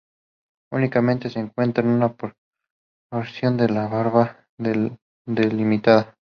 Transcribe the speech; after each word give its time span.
Únicamente 0.73 1.29
se 1.29 1.37
encuentra 1.39 1.83
una 1.83 2.09
porción 3.09 3.55
de 3.55 3.69
la 3.69 3.87
barda 3.87 4.47
que 4.57 4.73
la 4.73 4.97
delimitaba. 5.27 6.15